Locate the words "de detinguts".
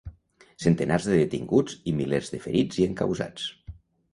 1.09-1.77